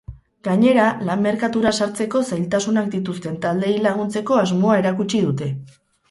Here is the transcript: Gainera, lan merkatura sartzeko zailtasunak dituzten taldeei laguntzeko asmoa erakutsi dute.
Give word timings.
Gainera, 0.45 0.83
lan 1.09 1.19
merkatura 1.25 1.73
sartzeko 1.83 2.21
zailtasunak 2.35 2.87
dituzten 2.95 3.35
taldeei 3.43 3.75
laguntzeko 3.89 4.39
asmoa 4.45 4.79
erakutsi 4.79 5.21
dute. 5.27 5.51